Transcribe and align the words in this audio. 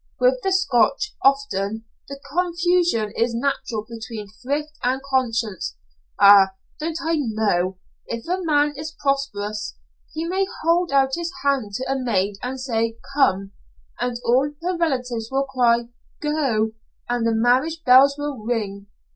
With 0.19 0.39
the 0.41 0.51
Scotch, 0.51 1.13
often, 1.23 1.85
the 2.07 2.19
confusion 2.33 3.13
is 3.15 3.35
natural 3.35 3.85
between 3.87 4.29
thrift 4.41 4.71
and 4.81 4.99
conscience. 5.03 5.75
Ah, 6.19 6.53
don't 6.79 6.97
I 7.03 7.17
know! 7.19 7.77
If 8.07 8.25
a 8.27 8.43
man 8.43 8.73
is 8.75 8.95
prosperous, 8.99 9.77
he 10.11 10.25
may 10.25 10.47
hold 10.63 10.91
out 10.91 11.13
his 11.15 11.31
hand 11.43 11.73
to 11.75 11.85
a 11.87 11.99
maid 11.99 12.37
and 12.41 12.59
say 12.59 12.97
'Come,' 13.13 13.51
and 13.99 14.19
all 14.25 14.49
her 14.63 14.75
relatives 14.75 15.29
will 15.29 15.43
cry 15.45 15.89
'Go,' 16.19 16.71
and 17.07 17.23
the 17.23 17.35
marriage 17.35 17.83
bells 17.83 18.15
will 18.17 18.39
ring. 18.43 18.87